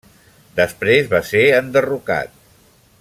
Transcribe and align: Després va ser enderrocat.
Després 0.59 1.11
va 1.11 1.21
ser 1.27 1.43
enderrocat. 1.59 2.37